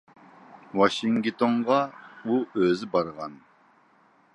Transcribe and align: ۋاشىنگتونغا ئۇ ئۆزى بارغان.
ۋاشىنگتونغا 0.79 1.79
ئۇ 2.25 2.41
ئۆزى 2.63 2.91
بارغان. 2.97 3.39